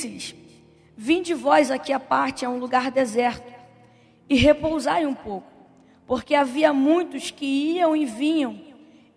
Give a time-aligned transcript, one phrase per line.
[0.00, 0.34] Disse-lhes:
[0.96, 3.52] Vinde vós aqui à parte a um lugar deserto
[4.28, 5.50] e repousai um pouco,
[6.06, 8.60] porque havia muitos que iam e vinham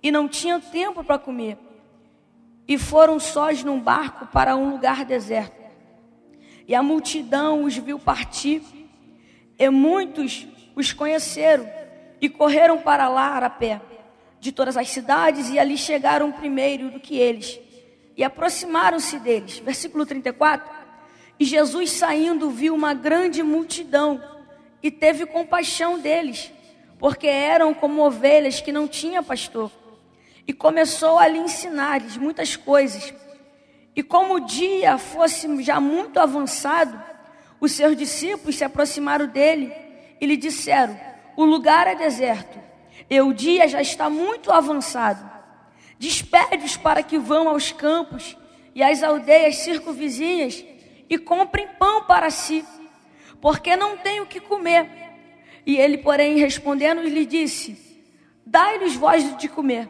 [0.02, 1.58] e não tinham tempo para comer.
[2.68, 5.62] E foram sós num barco para um lugar deserto.
[6.68, 8.62] E a multidão os viu partir,
[9.60, 11.70] e muitos os conheceram
[12.22, 13.82] e correram para lá a pé
[14.40, 17.60] de todas as cidades e ali chegaram primeiro do que eles
[18.16, 19.60] e aproximaram-se deles.
[19.60, 20.70] Versículo 34.
[21.40, 24.22] E Jesus saindo viu uma grande multidão
[24.82, 26.52] e teve compaixão deles,
[27.00, 29.72] porque eram como ovelhas que não tinham pastor.
[30.46, 33.14] E começou a lhe ensinar-lhes muitas coisas.
[33.96, 37.02] E como o dia fosse já muito avançado,
[37.60, 39.74] os seus discípulos se aproximaram dele
[40.20, 41.00] e lhe disseram:
[41.36, 42.60] o lugar é deserto,
[43.10, 45.33] e o dia já está muito avançado.
[46.00, 48.38] Despede-os para que vão aos campos
[48.76, 50.64] e às aldeias circunvizinhas
[51.10, 52.66] e comprem pão para si,
[53.42, 54.88] porque não têm o que comer.
[55.66, 57.78] E ele, porém, respondendo, lhe disse:
[58.46, 59.88] Dai-lhes voz de comer.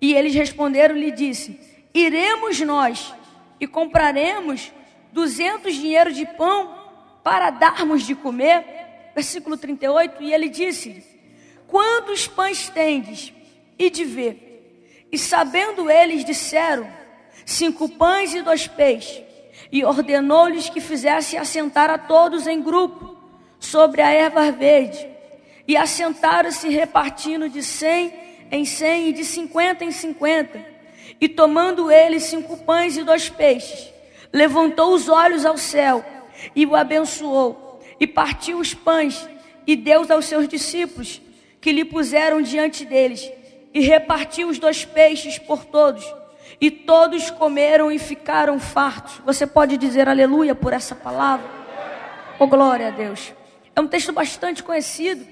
[0.00, 1.58] E eles responderam, lhe disse:
[1.94, 3.14] Iremos nós
[3.60, 4.72] e compraremos
[5.12, 6.76] duzentos dinheiros de pão
[7.22, 8.78] para darmos de comer
[9.18, 11.04] versículo 38, e ele disse:
[11.66, 13.32] Quantos pães tendes?
[13.76, 14.47] E de ver.
[15.10, 16.88] E sabendo eles, disseram:
[17.44, 19.22] Cinco pães e dois peixes.
[19.70, 23.16] E ordenou-lhes que fizesse assentar a todos em grupo
[23.58, 25.06] sobre a erva verde.
[25.66, 28.12] E assentaram-se repartindo de cem
[28.50, 30.64] em cem e de cinquenta em cinquenta.
[31.20, 33.92] E tomando ele cinco pães e dois peixes,
[34.32, 36.04] levantou os olhos ao céu
[36.54, 39.28] e o abençoou e partiu os pães
[39.66, 41.20] e deu aos seus discípulos,
[41.60, 43.30] que lhe puseram diante deles,
[43.72, 46.04] e repartiu os dois peixes por todos,
[46.60, 49.20] e todos comeram e ficaram fartos.
[49.24, 51.46] Você pode dizer aleluia por essa palavra?
[52.38, 53.32] Oh, glória a Deus.
[53.74, 55.26] É um texto bastante conhecido,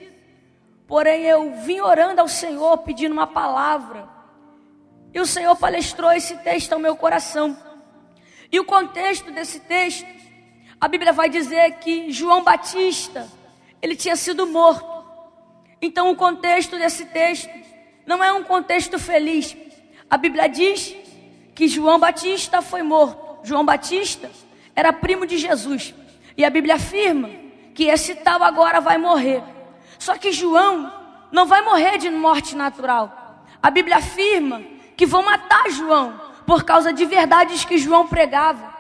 [0.87, 4.09] porém eu vim orando ao Senhor pedindo uma palavra,
[5.13, 7.57] e o Senhor palestrou esse texto ao meu coração.
[8.53, 10.07] E o contexto desse texto
[10.81, 13.27] a Bíblia vai dizer que João Batista,
[13.81, 14.87] ele tinha sido morto.
[15.81, 17.51] Então o contexto desse texto
[18.06, 19.56] não é um contexto feliz.
[20.09, 20.94] A Bíblia diz
[21.55, 23.39] que João Batista foi morto.
[23.43, 24.31] João Batista
[24.75, 25.94] era primo de Jesus.
[26.37, 27.31] E a Bíblia afirma
[27.75, 29.43] que esse tal agora vai morrer.
[29.99, 30.93] Só que João
[31.33, 33.44] não vai morrer de morte natural.
[33.62, 34.62] A Bíblia afirma
[34.97, 38.75] que vão matar João por causa de verdades que João pregava.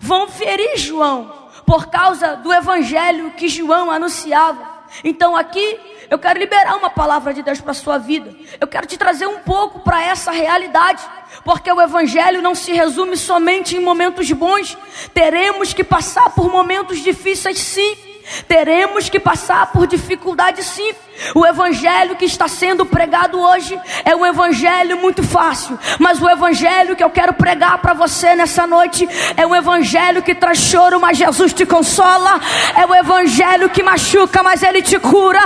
[0.00, 4.78] Vão ferir João por causa do evangelho que João anunciava.
[5.02, 5.78] Então aqui
[6.10, 8.34] eu quero liberar uma palavra de Deus para a sua vida.
[8.60, 11.02] Eu quero te trazer um pouco para essa realidade,
[11.44, 14.76] porque o evangelho não se resume somente em momentos bons.
[15.12, 18.07] Teremos que passar por momentos difíceis sim.
[18.46, 20.92] Teremos que passar por dificuldades sim.
[21.34, 26.94] O evangelho que está sendo pregado hoje é um evangelho muito fácil, mas o evangelho
[26.94, 31.18] que eu quero pregar para você nessa noite é um evangelho que traz choro, mas
[31.18, 32.40] Jesus te consola.
[32.76, 35.40] É o evangelho que machuca, mas ele te cura.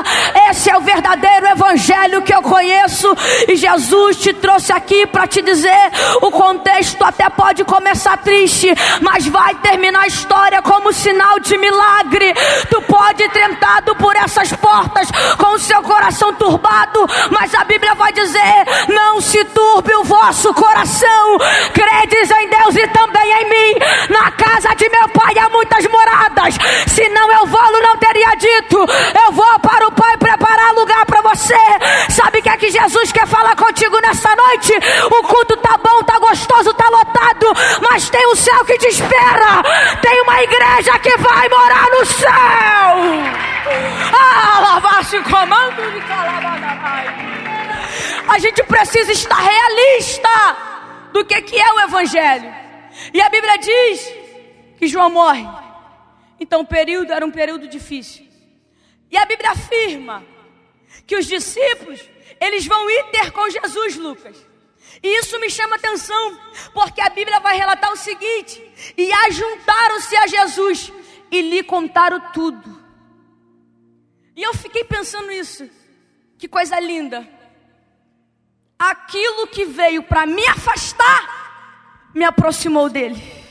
[0.50, 3.09] Esse é o verdadeiro evangelho que eu conheço
[3.49, 8.69] e Jesus te trouxe aqui para te dizer: o contexto até pode começar triste,
[9.00, 12.34] mas vai terminar a história como sinal de milagre.
[12.72, 15.06] Tu pode ter entrado por essas portas
[15.37, 21.37] com seu coração turbado, mas a Bíblia vai dizer: não se turbe o vosso coração,
[21.75, 23.78] credes em Deus e também em mim.
[24.09, 26.55] Na casa de meu pai há muitas moradas,
[26.87, 28.78] se não eu vou, não teria dito:
[29.27, 31.55] eu vou para o Pai preparar lugar para você.
[32.09, 34.72] Sabe o que é que Jesus quer falar contigo nessa noite?
[35.11, 37.52] O culto tá bom, tá gostoso, tá lotado,
[37.82, 39.62] mas tem um céu que te espera,
[40.00, 42.62] tem uma igreja que vai morar no céu.
[44.14, 44.43] Ah,
[45.29, 46.00] comando de
[48.29, 50.29] A gente precisa estar realista
[51.12, 52.55] do que, que é o Evangelho.
[53.12, 54.12] E a Bíblia diz
[54.79, 55.47] que João morre.
[56.38, 58.26] Então o período era um período difícil.
[59.11, 60.25] E a Bíblia afirma
[61.06, 62.00] que os discípulos,
[62.41, 64.37] eles vão ter com Jesus, Lucas.
[65.03, 66.38] E isso me chama atenção,
[66.73, 68.62] porque a Bíblia vai relatar o seguinte:
[68.97, 70.93] e ajuntaram-se a Jesus
[71.32, 72.79] e lhe contaram tudo.
[74.37, 75.69] E eu fiquei pensando nisso.
[76.38, 77.26] Que coisa linda.
[78.79, 83.42] Aquilo que veio para me afastar, me aproximou dele.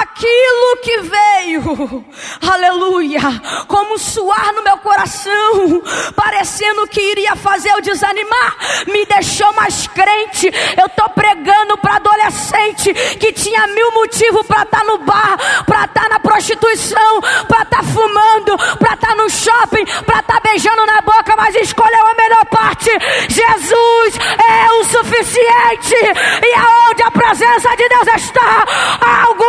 [0.00, 2.04] Aquilo que veio,
[2.40, 3.20] aleluia,
[3.68, 5.82] como suar no meu coração,
[6.14, 8.56] parecendo que iria fazer eu desanimar,
[8.86, 10.50] me deixou mais crente.
[10.78, 15.84] Eu estou pregando para adolescente que tinha mil motivos para estar tá no bar, para
[15.84, 20.86] estar tá na prostituição, para estar tá fumando, para estar no shopping, para estar beijando
[20.86, 22.90] na boca, mas escolheu a melhor parte.
[23.28, 25.94] Jesus é o suficiente,
[26.42, 28.64] e aonde a presença de Deus está,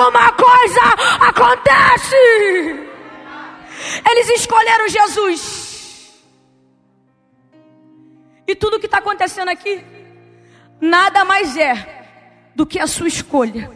[0.03, 0.81] alguma coisa
[1.19, 2.15] acontece.
[4.09, 6.23] Eles escolheram Jesus.
[8.47, 9.83] E tudo que está acontecendo aqui,
[10.79, 12.05] nada mais é
[12.55, 13.71] do que a sua escolha.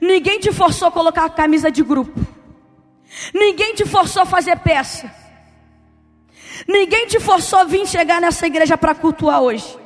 [0.00, 2.20] Ninguém te forçou a colocar a camisa de grupo.
[3.34, 5.10] Ninguém te forçou a fazer peça.
[6.68, 9.78] Ninguém te forçou a vir chegar nessa igreja para cultuar hoje.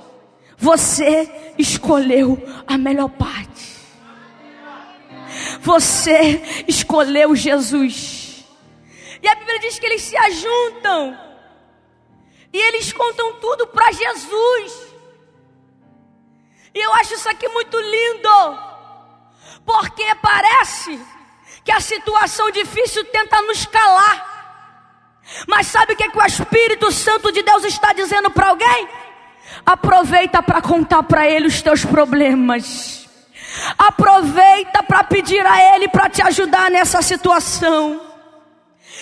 [0.57, 3.54] Você escolheu a melhor parte.
[5.65, 8.45] Você escolheu Jesus.
[9.23, 11.19] E a Bíblia diz que eles se ajuntam.
[12.53, 14.93] E eles contam tudo para Jesus.
[16.75, 18.59] E eu acho isso aqui muito lindo.
[19.65, 21.01] Porque parece
[21.65, 25.23] que a situação difícil tenta nos calar.
[25.49, 28.89] Mas sabe o que, é que o Espírito Santo de Deus está dizendo para alguém?
[29.65, 33.04] Aproveita para contar para ele os teus problemas.
[33.79, 38.01] Aproveita para pedir a ele para te ajudar nessa situação.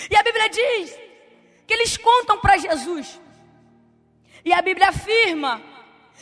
[0.09, 0.95] E a Bíblia diz
[1.65, 3.19] que eles contam para Jesus.
[4.45, 5.61] E a Bíblia afirma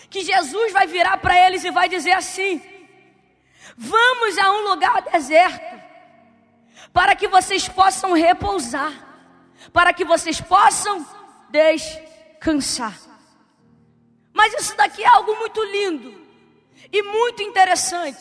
[0.10, 2.62] que Jesus vai virar para eles e vai dizer assim:
[3.76, 5.82] Vamos a um lugar deserto,
[6.94, 8.94] para que vocês possam repousar,
[9.74, 11.06] para que vocês possam
[11.50, 12.98] descansar.
[14.34, 16.21] Mas isso daqui é algo muito lindo
[16.92, 18.20] e muito interessante.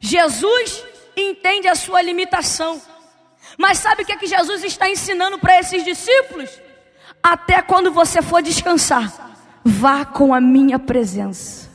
[0.00, 0.84] Jesus
[1.16, 2.80] entende a sua limitação.
[3.58, 6.50] Mas sabe o que, é que Jesus está ensinando para esses discípulos?
[7.22, 9.12] Até quando você for descansar,
[9.64, 11.70] vá com a minha presença.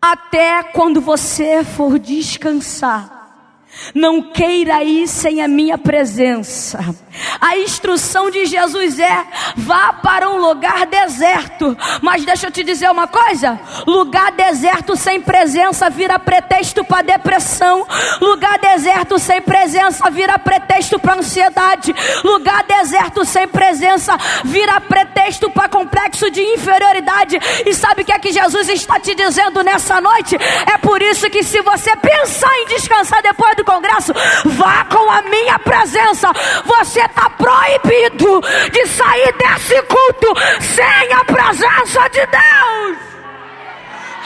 [0.00, 3.19] Até quando você for descansar,
[3.94, 6.94] não queira ir sem a minha presença.
[7.40, 9.24] A instrução de Jesus é:
[9.56, 11.76] vá para um lugar deserto.
[12.00, 17.86] Mas deixa eu te dizer uma coisa: lugar deserto sem presença vira pretexto para depressão.
[18.20, 21.94] Lugar deserto sem presença vira pretexto para ansiedade.
[22.24, 27.38] Lugar deserto sem presença vira pretexto para complexo de inferioridade.
[27.66, 30.36] E sabe o que é que Jesus está te dizendo nessa noite?
[30.72, 34.12] É por isso que se você pensar em descansar depois do congresso,
[34.44, 36.28] vá com a minha presença.
[36.64, 38.40] Você está proibido
[38.72, 42.98] de sair desse culto sem a presença de Deus.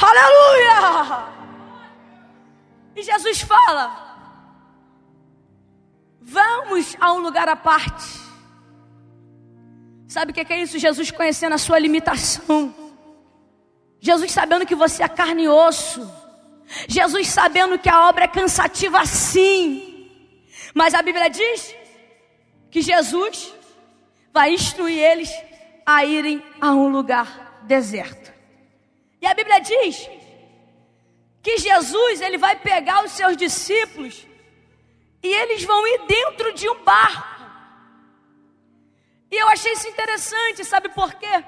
[0.00, 1.24] Aleluia!
[2.96, 3.84] E Jesus fala:
[6.20, 8.24] Vamos a um lugar à parte.
[10.08, 10.78] Sabe o que é isso?
[10.78, 12.74] Jesus conhecendo a sua limitação.
[14.00, 16.23] Jesus sabendo que você é carne e osso.
[16.88, 20.10] Jesus sabendo que a obra é cansativa sim.
[20.74, 21.74] Mas a Bíblia diz
[22.70, 23.54] que Jesus
[24.32, 25.30] vai instruir eles
[25.86, 28.32] a irem a um lugar deserto.
[29.20, 30.10] E a Bíblia diz
[31.42, 34.26] que Jesus ele vai pegar os seus discípulos
[35.22, 37.34] e eles vão ir dentro de um barco.
[39.30, 41.44] E eu achei isso interessante, sabe por quê?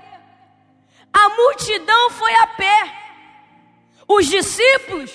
[1.12, 3.05] A multidão foi a pé.
[4.08, 5.10] Os discípulos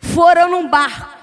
[0.00, 1.16] foram num barco.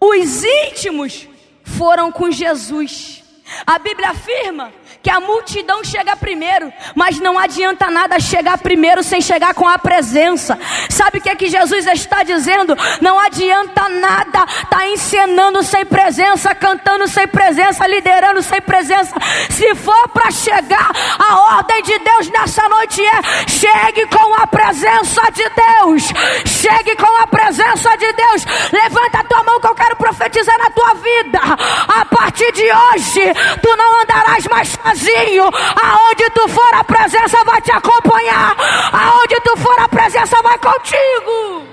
[0.00, 1.28] Os íntimos
[1.64, 3.22] foram com Jesus.
[3.66, 4.72] A Bíblia afirma
[5.06, 9.78] que a multidão chega primeiro, mas não adianta nada chegar primeiro sem chegar com a
[9.78, 10.58] presença.
[10.90, 12.76] Sabe o que é que Jesus está dizendo?
[13.00, 19.14] Não adianta nada tá encenando sem presença, cantando sem presença, liderando sem presença.
[19.48, 25.22] Se for para chegar, a ordem de Deus nessa noite é: chegue com a presença
[25.30, 26.02] de Deus.
[26.46, 28.44] Chegue com a presença de Deus.
[28.72, 31.38] Levanta a tua mão que eu quero profetizar na tua vida.
[31.86, 33.32] A partir de hoje,
[33.62, 35.44] tu não andarás mais sozinho sozinho.
[35.44, 38.56] Aonde tu for, a presença vai te acompanhar.
[38.92, 41.66] Aonde tu for, a presença vai contigo.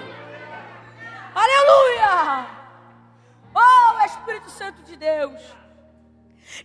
[1.34, 2.48] Aleluia!
[3.56, 5.42] Oh, Espírito Santo de Deus.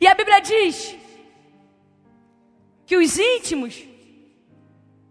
[0.00, 0.96] E a Bíblia diz
[2.84, 3.84] que os íntimos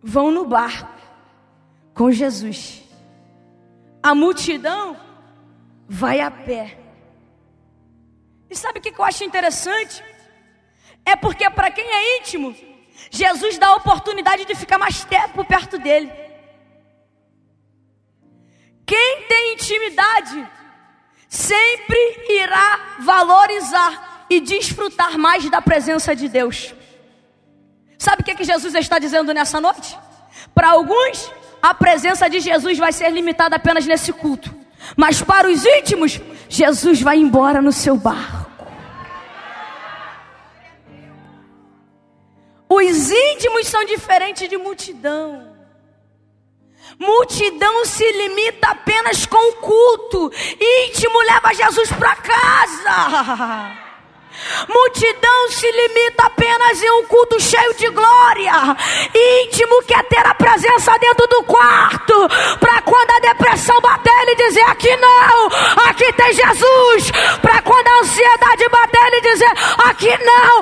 [0.01, 0.91] vão no barco
[1.93, 2.83] com Jesus.
[4.03, 4.95] A multidão
[5.87, 6.77] vai a pé.
[8.49, 10.03] E sabe o que eu acho interessante?
[11.07, 12.53] É porque para quem é íntimo,
[13.09, 16.11] Jesus dá a oportunidade de ficar mais tempo perto dele.
[18.85, 20.45] Quem tem intimidade
[21.29, 21.97] sempre
[22.27, 26.75] irá valorizar e desfrutar mais da presença de Deus.
[27.97, 29.97] Sabe o que, é que Jesus está dizendo nessa noite?
[30.53, 34.53] Para alguns, a presença de Jesus vai ser limitada apenas nesse culto.
[34.97, 38.46] Mas para os íntimos, Jesus vai embora no seu barco.
[42.69, 45.55] Os íntimos são diferentes de multidão.
[46.99, 50.31] Multidão se limita apenas com o culto.
[50.59, 53.87] Íntimo leva Jesus para casa.
[54.69, 58.53] Multidão se limita apenas em um culto cheio de glória.
[59.13, 62.27] Íntimo quer ter a presença dentro do quarto.
[62.59, 65.47] Para quando a depressão bater, ele dizer: Aqui não,
[65.89, 67.11] aqui tem Jesus.
[67.41, 69.51] Para quando a ansiedade bater, ele dizer:
[69.85, 70.61] Aqui não.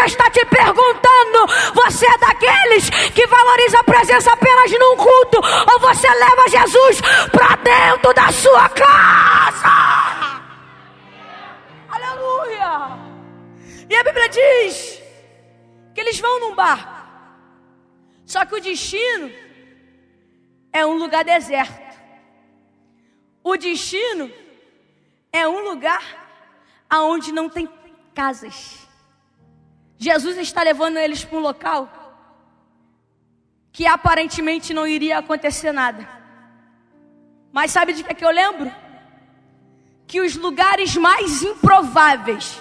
[0.00, 5.40] Jesus está te perguntando: Você é daqueles que valoriza a presença apenas num culto?
[5.72, 10.40] Ou você leva Jesus para dentro da sua casa?
[11.90, 12.98] Aleluia!
[13.88, 15.02] E a Bíblia diz
[15.94, 16.98] que eles vão num bar.
[18.24, 19.30] Só que o destino
[20.72, 21.90] é um lugar deserto.
[23.42, 24.30] O destino
[25.32, 26.02] é um lugar
[26.88, 27.68] aonde não tem
[28.14, 28.79] casas.
[30.00, 31.88] Jesus está levando eles para um local
[33.70, 36.08] que aparentemente não iria acontecer nada.
[37.52, 38.72] Mas sabe de que, é que eu lembro?
[40.10, 42.60] que os lugares mais improváveis,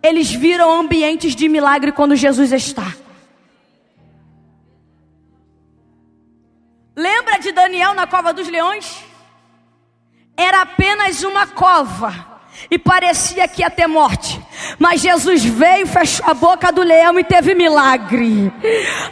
[0.00, 2.94] eles viram ambientes de milagre quando Jesus está.
[6.94, 9.04] Lembra de Daniel na cova dos leões?
[10.36, 14.40] Era apenas uma cova e parecia que ia ter morte.
[14.78, 18.52] Mas Jesus veio, fechou a boca do leão e teve milagre.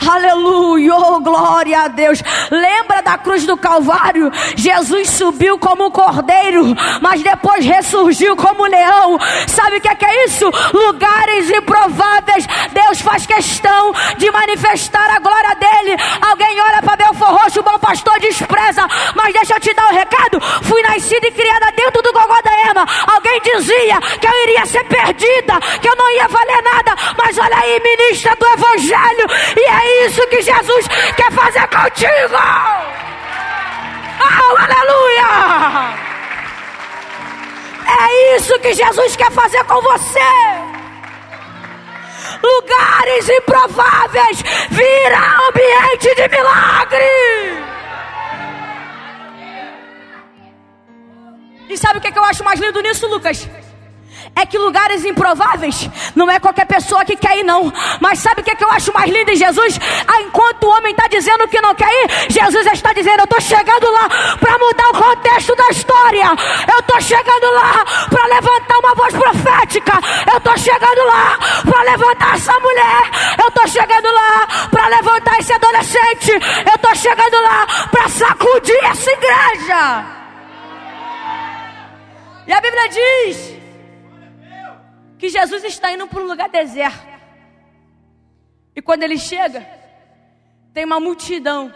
[0.08, 2.22] Aleluia, oh, glória a Deus.
[2.50, 4.30] Lembra da cruz do Calvário?
[4.56, 9.18] Jesus subiu como um cordeiro, mas depois ressurgiu como um leão.
[9.46, 10.50] Sabe o que é, que é isso?
[10.72, 12.46] Lugares improváveis.
[12.72, 15.96] Deus faz questão de manifestar a glória dele.
[16.20, 18.86] Alguém olha para Belfor Roxo, o bom pastor despreza.
[19.14, 20.40] Mas deixa eu te dar um recado.
[20.62, 22.86] Fui nascida e criada dentro do Gogó da Ema.
[23.06, 24.84] Alguém dizia que eu iria ser
[25.46, 29.26] perdida, que eu não ia valer nada, mas olha aí, ministra do Evangelho,
[29.56, 32.36] e é isso que Jesus quer fazer contigo.
[34.20, 36.06] Oh, aleluia!
[37.88, 40.20] É isso que Jesus quer fazer com você.
[42.42, 47.66] Lugares improváveis viram ambiente de milagre.
[51.68, 53.48] E sabe o que, que eu acho mais lindo nisso, Lucas?
[54.38, 57.72] É que lugares improváveis não é qualquer pessoa que quer ir, não.
[58.00, 59.80] Mas sabe o que, é que eu acho mais lindo em Jesus?
[60.06, 63.40] Ah, enquanto o homem está dizendo que não quer ir, Jesus está dizendo: Eu estou
[63.40, 66.26] chegando lá para mudar o contexto da história.
[66.70, 69.92] Eu estou chegando lá para levantar uma voz profética.
[70.30, 73.10] Eu estou chegando lá para levantar essa mulher.
[73.40, 76.32] Eu estou chegando lá para levantar esse adolescente.
[76.32, 80.04] Eu estou chegando lá para sacudir essa igreja.
[82.46, 83.55] E a Bíblia diz
[85.18, 87.16] que Jesus está indo para um lugar deserto.
[88.74, 89.66] E quando ele chega,
[90.72, 91.72] tem uma multidão.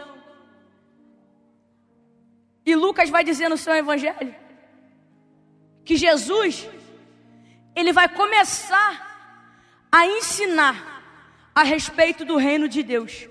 [2.65, 4.35] E Lucas vai dizer no seu evangelho
[5.85, 6.69] que Jesus
[7.75, 9.09] ele vai começar
[9.91, 10.77] a ensinar
[11.55, 13.29] a respeito do reino de Deus.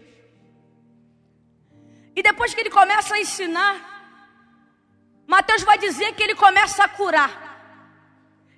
[2.16, 3.76] E depois que ele começa a ensinar,
[5.28, 7.32] Mateus vai dizer que ele começa a curar.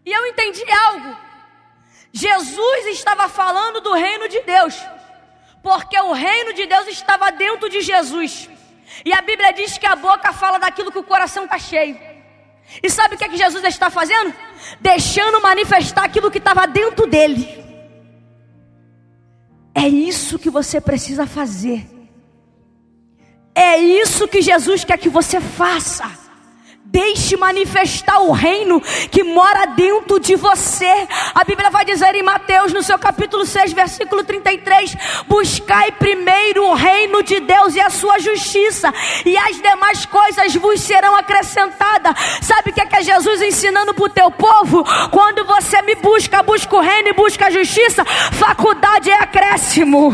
[0.05, 1.30] E eu entendi algo.
[2.13, 4.75] Jesus estava falando do reino de Deus,
[5.63, 8.49] porque o reino de Deus estava dentro de Jesus.
[9.05, 11.97] E a Bíblia diz que a boca fala daquilo que o coração está cheio.
[12.81, 14.33] E sabe o que, é que Jesus está fazendo?
[14.79, 17.61] Deixando manifestar aquilo que estava dentro dele.
[19.73, 21.87] É isso que você precisa fazer.
[23.55, 26.20] É isso que Jesus quer que você faça.
[26.91, 31.07] Deixe manifestar o reino que mora dentro de você.
[31.33, 36.73] A Bíblia vai dizer em Mateus, no seu capítulo 6, versículo 33: Buscai primeiro o
[36.73, 38.93] reino de Deus e a sua justiça,
[39.25, 42.13] e as demais coisas vos serão acrescentadas.
[42.41, 44.83] Sabe o que é, que é Jesus ensinando para o teu povo?
[45.11, 50.11] Quando você me busca, busca o reino e busca a justiça, faculdade é acréscimo,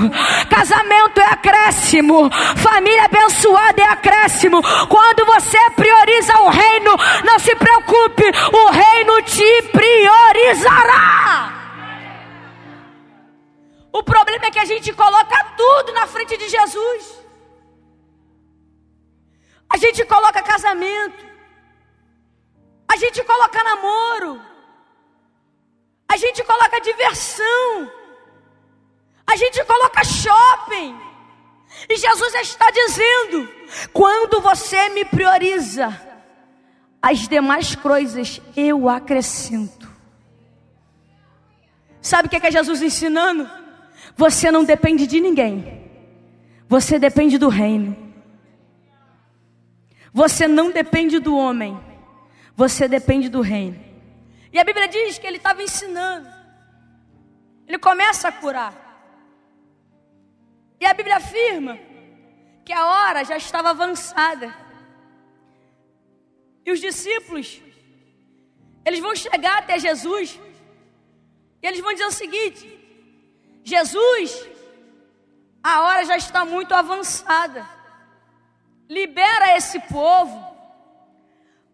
[0.48, 4.62] casamento é acréscimo, família abençoada é acréscimo.
[4.88, 6.91] Quando você prioriza o reino, reino,
[7.24, 11.57] não se preocupe, o reino te priorizará.
[13.91, 17.17] O problema é que a gente coloca tudo na frente de Jesus.
[19.69, 21.25] A gente coloca casamento.
[22.88, 24.41] A gente coloca namoro.
[26.07, 27.91] A gente coloca diversão.
[29.25, 31.07] A gente coloca shopping.
[31.89, 33.50] E Jesus está dizendo:
[33.91, 36.06] quando você me prioriza,
[37.01, 39.88] as demais coisas eu acrescento.
[42.01, 43.50] Sabe o que é, que é Jesus ensinando?
[44.16, 45.89] Você não depende de ninguém,
[46.68, 48.08] você depende do reino.
[50.13, 51.80] Você não depende do homem,
[52.56, 53.80] você depende do reino.
[54.51, 56.27] E a Bíblia diz que ele estava ensinando,
[57.68, 58.74] ele começa a curar.
[60.80, 61.77] E a Bíblia afirma
[62.66, 64.54] que a hora já estava avançada.
[66.67, 67.62] E os discípulos,
[68.86, 70.38] eles vão chegar até Jesus,
[71.62, 72.65] e eles vão dizer o seguinte:
[73.63, 74.47] Jesus,
[75.63, 77.77] a hora já está muito avançada
[78.89, 80.45] libera esse povo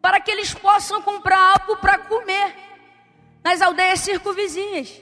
[0.01, 2.55] para que eles possam comprar algo para comer
[3.43, 5.01] nas aldeias circunvizinhas.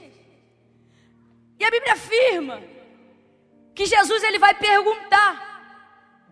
[1.58, 2.62] E a Bíblia afirma
[3.74, 5.32] que Jesus ele vai perguntar,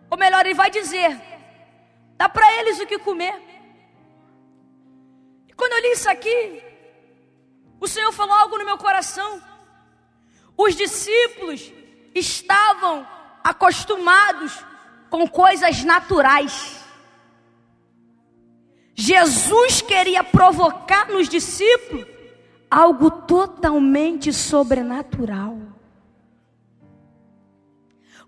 [0.09, 1.15] ou melhor, ele vai dizer:
[2.17, 3.50] dá para eles o que comer.
[5.51, 6.63] E quando eu li isso aqui,
[7.77, 9.41] o Senhor falou algo no meu coração.
[10.57, 11.69] Os discípulos
[12.15, 13.05] estavam
[13.43, 14.57] acostumados
[15.09, 16.79] com coisas naturais.
[18.95, 22.07] Jesus queria provocar nos discípulos
[22.69, 25.57] algo totalmente sobrenatural.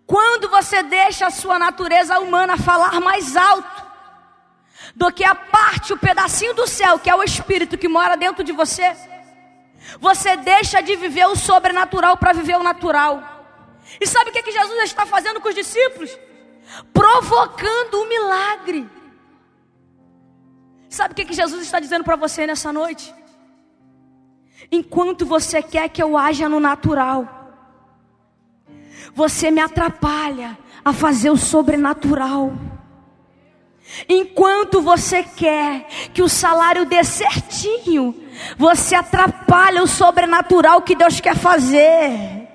[0.06, 3.93] Quando você deixa a sua natureza humana falar mais alto
[4.96, 8.44] do que a parte, o pedacinho do céu, que é o Espírito que mora dentro
[8.44, 8.96] de você,
[10.00, 13.22] você deixa de viver o sobrenatural para viver o natural.
[14.00, 16.18] E sabe o que, é que Jesus está fazendo com os discípulos?
[16.94, 18.90] provocando um milagre.
[20.90, 23.14] Sabe o que, que Jesus está dizendo para você nessa noite?
[24.72, 27.28] Enquanto você quer que eu haja no natural,
[29.14, 32.54] você me atrapalha a fazer o sobrenatural.
[34.08, 38.16] Enquanto você quer que o salário dê certinho,
[38.58, 42.48] você atrapalha o sobrenatural que Deus quer fazer.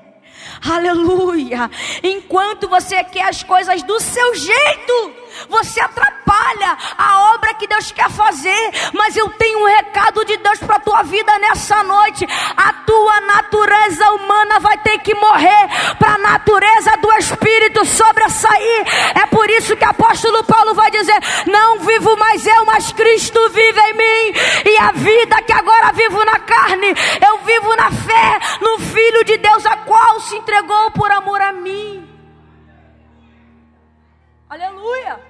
[0.66, 1.70] Aleluia.
[2.02, 5.12] Enquanto você quer as coisas do seu jeito,
[5.48, 8.70] você atrapalha a obra que Deus quer fazer.
[8.92, 12.26] Mas eu tenho um recado de Deus para a tua vida nessa noite.
[12.56, 18.84] A tua natureza humana vai ter que morrer para a natureza do Espírito sobressair.
[19.14, 23.48] É por isso que o apóstolo Paulo vai dizer: Não vivo mais eu, mas Cristo
[23.50, 24.38] vive em mim.
[24.64, 26.94] E a vida que agora vivo na carne,
[27.26, 31.52] eu vivo na fé no Filho de Deus, a qual se entregou por amor a
[31.52, 32.07] mim.
[34.48, 35.20] Aleluia.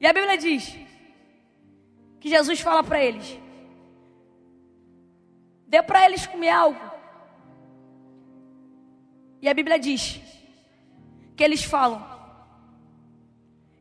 [0.00, 0.76] E a Bíblia diz
[2.20, 3.38] que Jesus fala para eles:
[5.66, 6.80] dê para eles comer algo.
[9.42, 10.20] E a Bíblia diz
[11.36, 12.04] que eles falam: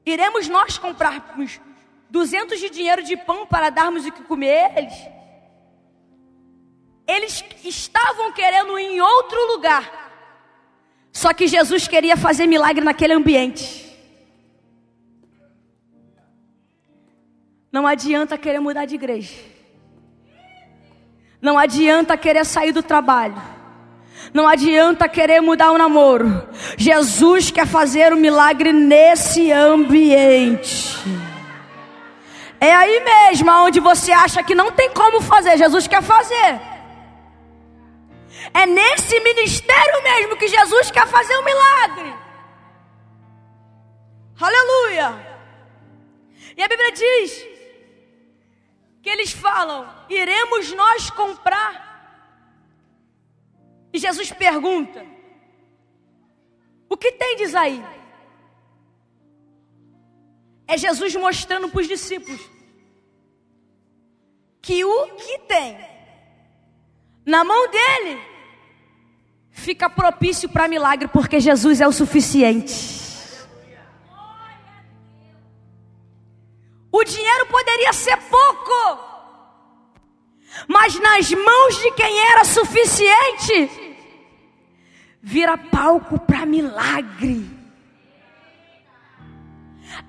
[0.06, 1.62] iremos nós comprarmos
[2.10, 5.16] 200 de dinheiro de pão para darmos o que comer a eles?
[7.08, 10.04] Eles estavam querendo ir em outro lugar.
[11.12, 13.85] Só que Jesus queria fazer milagre naquele ambiente.
[17.76, 19.36] Não adianta querer mudar de igreja.
[21.42, 23.36] Não adianta querer sair do trabalho.
[24.34, 26.48] Não adianta querer mudar o namoro.
[26.78, 30.98] Jesus quer fazer o um milagre nesse ambiente.
[32.62, 36.62] É aí mesmo onde você acha que não tem como fazer, Jesus quer fazer.
[38.54, 42.14] É nesse ministério mesmo que Jesus quer fazer o um milagre.
[44.40, 45.14] Aleluia.
[46.56, 47.55] E a Bíblia diz
[49.06, 51.86] que eles falam: iremos nós comprar?
[53.94, 55.06] E Jesus pergunta:
[56.90, 57.86] o que tendes aí?
[60.68, 62.42] É Jesus mostrando para os discípulos
[64.60, 65.78] que o que tem
[67.24, 68.20] na mão dele
[69.52, 73.05] fica propício para milagre, porque Jesus é o suficiente.
[77.06, 79.00] Dinheiro poderia ser pouco,
[80.68, 83.98] mas nas mãos de quem era suficiente,
[85.22, 87.56] vira palco para milagre.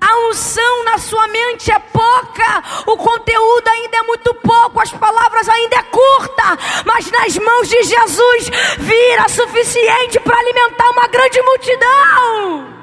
[0.01, 5.49] A unção na sua mente é pouca, o conteúdo ainda é muito pouco, as palavras
[5.49, 12.76] ainda é curta, mas nas mãos de Jesus vira suficiente para alimentar uma grande multidão.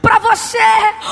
[0.00, 0.58] Para você,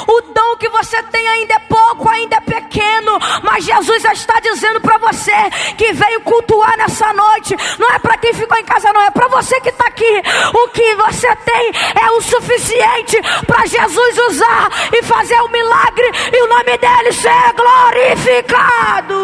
[0.06, 4.80] o dom que você tem ainda é pouco, ainda é pequeno, mas Jesus está dizendo
[4.80, 5.32] para você
[5.76, 7.56] que veio cultuar nessa noite.
[7.78, 10.22] Não é para quem ficou em casa, não, é para você que está aqui.
[10.54, 16.10] O que você tem é o suficiente para Jesus usar e fazer o um milagre
[16.32, 19.14] e o nome dele ser glorificado.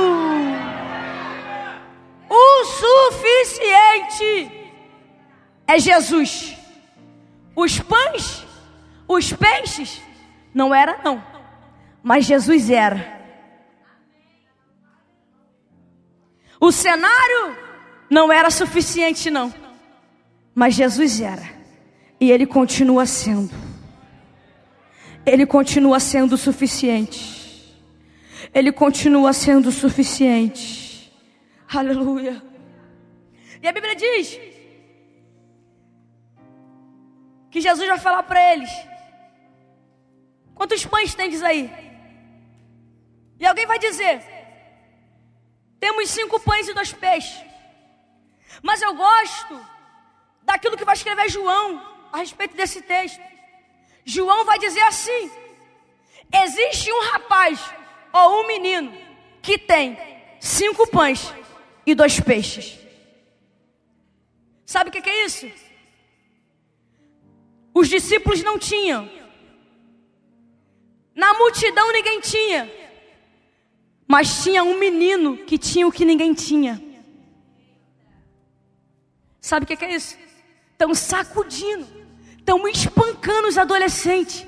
[2.28, 4.50] O suficiente
[5.66, 6.54] é Jesus.
[7.56, 8.47] Os pães
[9.08, 10.02] os peixes
[10.52, 11.24] não era não,
[12.02, 13.18] mas Jesus era.
[16.60, 17.56] O cenário
[18.10, 19.52] não era suficiente não,
[20.54, 21.56] mas Jesus era.
[22.20, 23.54] E ele continua sendo.
[25.24, 27.38] Ele continua sendo suficiente.
[28.52, 31.12] Ele continua sendo suficiente.
[31.72, 32.42] Aleluia.
[33.62, 34.40] E a Bíblia diz
[37.50, 38.70] que Jesus vai falar para eles:
[40.58, 41.70] Quantos pães tem aí?
[43.38, 44.20] E alguém vai dizer:
[45.78, 47.40] temos cinco pães e dois peixes.
[48.60, 49.64] Mas eu gosto
[50.42, 51.80] daquilo que vai escrever João
[52.12, 53.22] a respeito desse texto.
[54.04, 55.30] João vai dizer assim:
[56.44, 57.72] existe um rapaz
[58.12, 58.92] ou um menino
[59.40, 59.96] que tem
[60.40, 61.32] cinco pães
[61.86, 62.76] e dois peixes.
[64.66, 65.48] Sabe o que é isso?
[67.72, 69.08] Os discípulos não tinham
[71.18, 72.70] na multidão ninguém tinha.
[74.07, 76.83] Mas tinha um menino que tinha o que ninguém tinha.
[79.40, 80.16] Sabe o que é isso?
[80.72, 81.87] Estão sacudindo,
[82.38, 84.46] estão espancando os adolescentes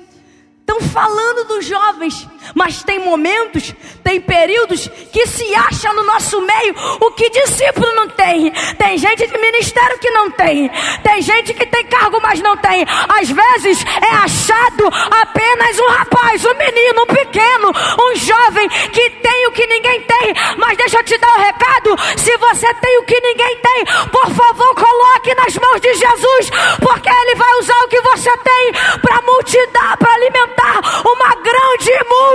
[0.71, 3.73] estão falando dos jovens, mas tem momentos,
[4.03, 8.51] tem períodos que se acha no nosso meio o que discípulo não tem.
[8.77, 10.69] Tem gente de ministério que não tem,
[11.03, 12.85] tem gente que tem cargo, mas não tem.
[13.19, 14.89] Às vezes é achado
[15.21, 20.33] apenas um rapaz, um menino, um pequeno, um jovem que tem o que ninguém tem.
[20.57, 24.29] Mas deixa eu te dar um recado: se você tem o que ninguém tem, por
[24.31, 26.49] favor, coloque nas mãos de Jesus,
[26.81, 32.30] porque Ele vai usar o que você tem para multidão, para alimentar uma grande multidão.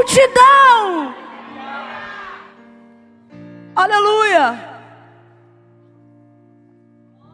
[3.74, 4.76] Aleluia.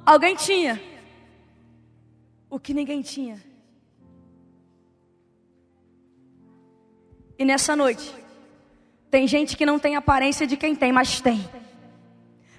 [0.05, 0.81] Alguém tinha
[2.51, 3.41] o que ninguém tinha.
[7.39, 8.15] E nessa noite,
[9.11, 11.49] tem gente que não tem aparência de quem tem, mas tem.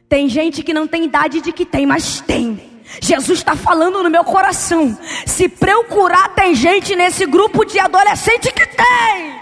[0.07, 2.81] Tem gente que não tem idade de que tem, mas tem.
[3.01, 4.97] Jesus está falando no meu coração.
[5.25, 9.32] Se procurar, tem gente nesse grupo de adolescente que tem.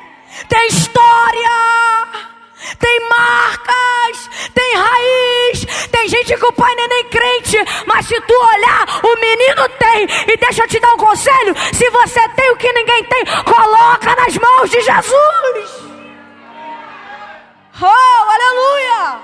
[0.48, 1.91] Tem história.
[2.80, 8.22] Tem marcas, tem raiz, tem gente que o pai não é nem crente, mas se
[8.22, 10.34] tu olhar, o menino tem.
[10.34, 14.15] E deixa eu te dar um conselho: se você tem o que ninguém tem, coloca
[14.15, 15.91] nas mãos de Jesus.
[17.82, 19.20] Oh, aleluia!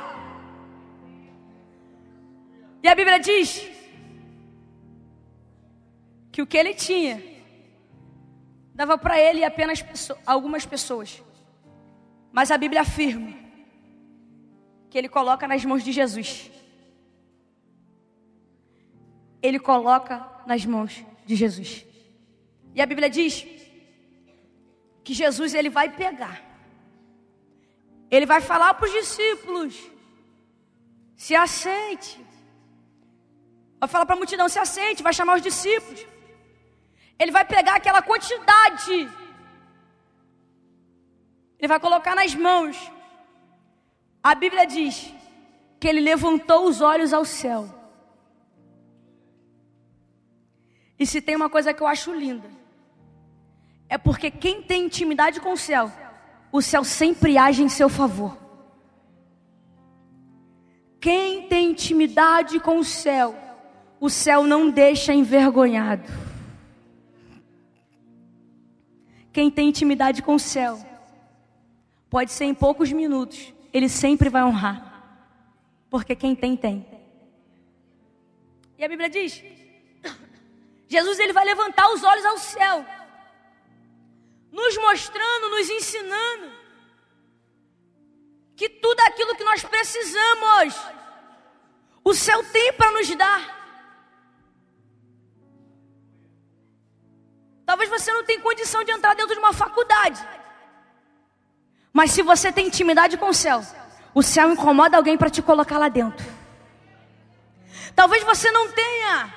[2.84, 3.70] E a Bíblia diz
[6.32, 7.37] que o que ele tinha
[8.80, 9.84] dava para ele apenas
[10.24, 11.24] algumas pessoas.
[12.32, 13.34] Mas a Bíblia afirma
[14.90, 16.52] que ele coloca nas mãos de Jesus.
[19.42, 21.86] Ele coloca nas mãos de Jesus.
[22.76, 23.48] E a Bíblia diz
[25.04, 26.38] que Jesus ele vai pegar.
[28.12, 29.74] Ele vai falar para os discípulos:
[31.16, 32.24] se aceite.
[33.80, 35.02] Vai falar para a multidão: se aceite.
[35.02, 36.06] Vai chamar os discípulos.
[37.20, 39.10] Ele vai pegar aquela quantidade,
[41.58, 42.92] ele vai colocar nas mãos.
[44.22, 45.12] A Bíblia diz
[45.80, 47.68] que ele levantou os olhos ao céu.
[51.00, 52.50] E se tem uma coisa que eu acho linda,
[53.90, 55.92] é porque quem tem intimidade com o céu,
[56.52, 58.38] o céu sempre age em seu favor.
[61.00, 63.36] Quem tem intimidade com o céu,
[64.00, 66.27] o céu não deixa envergonhado.
[69.38, 70.84] Quem tem intimidade com o céu,
[72.10, 75.22] pode ser em poucos minutos, ele sempre vai honrar.
[75.92, 76.84] Porque quem tem, tem.
[78.80, 79.44] E a Bíblia diz:
[80.90, 82.84] Jesus ele vai levantar os olhos ao céu,
[84.52, 86.52] nos mostrando, nos ensinando
[88.56, 90.76] que tudo aquilo que nós precisamos,
[92.04, 93.57] o céu tem para nos dar.
[97.68, 100.26] Talvez você não tenha condição de entrar dentro de uma faculdade.
[101.92, 103.62] Mas se você tem intimidade com o céu,
[104.16, 106.26] o céu incomoda alguém para te colocar lá dentro.
[107.94, 109.34] Talvez você não tenha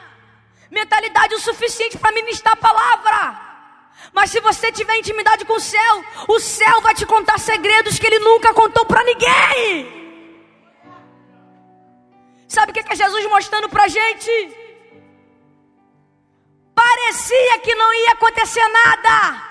[0.71, 3.51] mentalidade o suficiente para ministrar a palavra.
[4.13, 8.07] Mas se você tiver intimidade com o céu, o céu vai te contar segredos que
[8.07, 9.99] ele nunca contou para ninguém.
[12.47, 14.60] Sabe o que é Jesus mostrando para gente?
[16.83, 19.51] Parecia que não ia acontecer nada.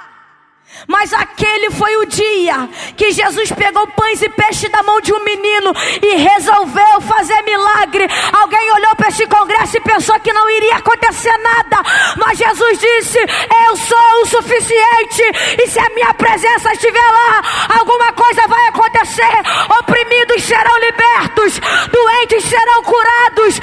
[0.87, 5.23] Mas aquele foi o dia que Jesus pegou pães e peixe da mão de um
[5.23, 8.07] menino e resolveu fazer milagre.
[8.31, 11.83] Alguém olhou para esse congresso e pensou que não iria acontecer nada,
[12.17, 13.19] mas Jesus disse:
[13.67, 15.23] Eu sou o suficiente,
[15.61, 17.41] e se a minha presença estiver lá,
[17.77, 19.41] alguma coisa vai acontecer.
[19.79, 21.59] Oprimidos serão libertos,
[21.91, 23.59] doentes serão curados,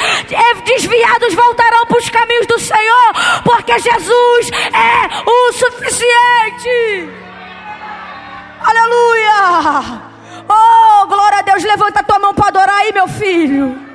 [0.65, 3.43] desviados voltarão para os caminhos do Senhor,
[3.79, 7.11] Jesus é o suficiente.
[8.61, 10.03] Aleluia!
[10.49, 11.63] Oh, glória a Deus.
[11.65, 13.87] Levanta a tua mão para adorar aí, meu filho.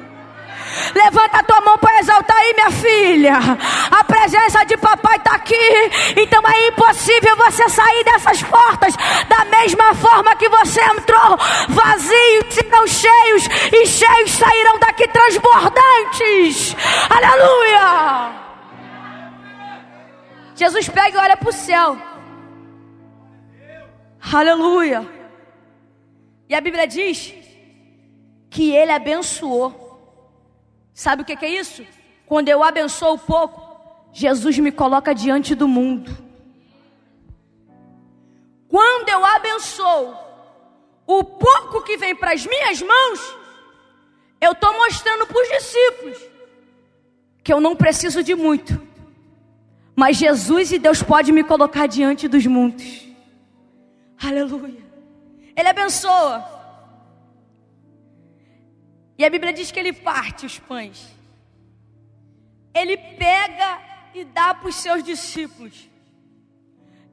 [0.96, 3.39] Levanta a tua mão para exaltar aí, minha filha.
[3.91, 5.91] A presença de papai está aqui.
[6.17, 8.96] Então é impossível você sair dessas portas
[9.28, 11.38] da mesma forma que você entrou.
[11.70, 16.76] Vazios serão cheios e cheios sairão daqui transbordantes.
[17.10, 18.40] Aleluia.
[20.62, 21.97] Jesus pega e olha para o céu.
[24.32, 25.02] Aleluia.
[26.47, 27.34] E a Bíblia diz
[28.47, 29.71] que ele abençoou.
[30.93, 31.84] Sabe o que é isso?
[32.28, 33.60] Quando eu abençoo pouco,
[34.13, 36.15] Jesus me coloca diante do mundo.
[38.67, 40.15] Quando eu abençoo
[41.08, 43.19] o pouco que vem para as minhas mãos,
[44.39, 46.19] eu estou mostrando para os discípulos
[47.43, 48.90] que eu não preciso de muito,
[50.02, 53.08] mas Jesus e Deus pode me colocar diante dos mundos.
[54.20, 54.84] Aleluia.
[55.56, 56.44] Ele abençoa.
[59.16, 61.06] E a Bíblia diz que ele parte os pães.
[62.74, 63.80] Ele pega
[64.16, 65.88] e dá para os seus discípulos.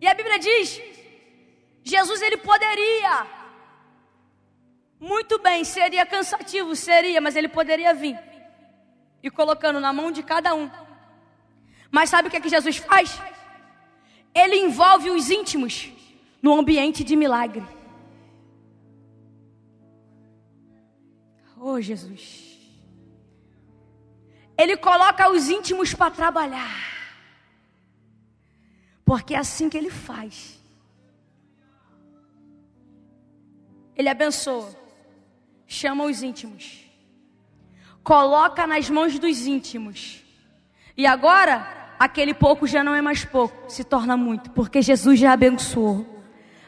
[0.01, 0.81] E a Bíblia diz:
[1.85, 3.27] Jesus ele poderia,
[4.99, 8.19] muito bem, seria cansativo, seria, mas ele poderia vir
[9.23, 10.88] e colocando na mão de cada um.
[11.91, 13.21] Mas sabe o que, é que Jesus faz?
[14.35, 15.91] Ele envolve os íntimos
[16.43, 17.67] no ambiente de milagre.
[21.61, 22.47] Oh, Jesus.
[24.57, 26.99] Ele coloca os íntimos para trabalhar.
[29.05, 30.59] Porque é assim que ele faz.
[33.97, 34.71] Ele abençoa,
[35.67, 36.85] chama os íntimos,
[38.05, 40.23] coloca nas mãos dos íntimos.
[40.97, 45.33] E agora, aquele pouco já não é mais pouco, se torna muito, porque Jesus já
[45.33, 46.23] abençoou.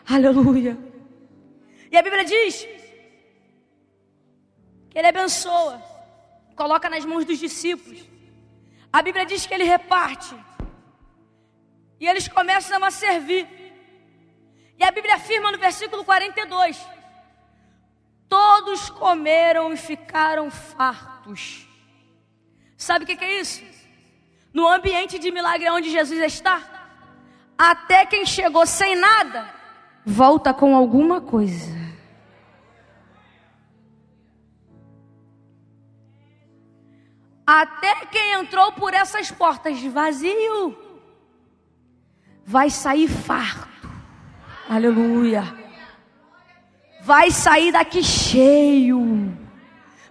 [0.08, 0.76] Aleluia.
[1.90, 2.66] E a Bíblia diz
[4.90, 5.80] que ele abençoa,
[6.56, 8.08] coloca nas mãos dos discípulos.
[8.92, 10.34] A Bíblia diz que ele reparte.
[12.00, 13.46] E eles começam a servir.
[14.78, 16.80] E a Bíblia afirma no versículo 42:
[18.28, 21.68] Todos comeram e ficaram fartos.
[22.76, 23.62] Sabe o que é isso?
[24.52, 26.60] No ambiente de milagre onde Jesus está,
[27.56, 29.60] até quem chegou sem nada
[30.04, 31.78] volta com alguma coisa.
[37.46, 40.78] Até quem entrou por essas portas vazio
[42.44, 43.88] vai sair farto.
[44.68, 45.42] Aleluia.
[47.02, 49.36] Vai sair daqui cheio.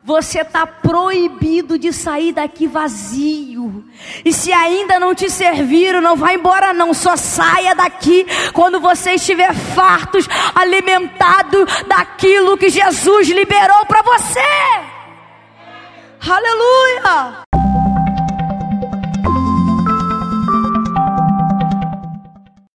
[0.04, 3.86] Você está proibido de sair daqui vazio.
[4.24, 6.94] E se ainda não te serviram, não vá embora não.
[6.94, 14.40] Só saia daqui quando você estiver fartos, alimentado daquilo que Jesus liberou para você.
[16.22, 17.59] Aleluia!